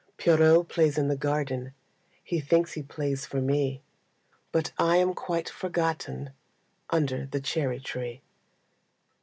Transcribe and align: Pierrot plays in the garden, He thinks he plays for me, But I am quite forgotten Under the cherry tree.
Pierrot 0.17 0.67
plays 0.67 0.97
in 0.97 1.09
the 1.09 1.15
garden, 1.15 1.75
He 2.23 2.39
thinks 2.39 2.73
he 2.73 2.81
plays 2.81 3.27
for 3.27 3.39
me, 3.39 3.83
But 4.51 4.71
I 4.79 4.95
am 4.97 5.13
quite 5.13 5.47
forgotten 5.47 6.31
Under 6.89 7.27
the 7.27 7.39
cherry 7.39 7.79
tree. 7.79 8.23